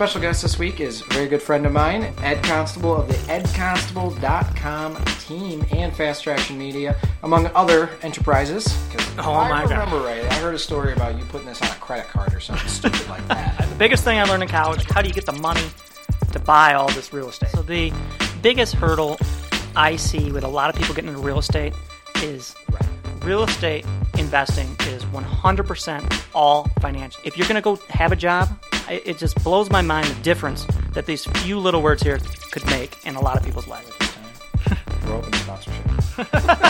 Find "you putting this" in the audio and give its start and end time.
11.18-11.60